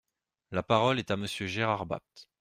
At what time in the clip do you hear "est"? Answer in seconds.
0.97-1.11